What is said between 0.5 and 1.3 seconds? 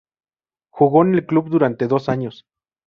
Jugó en el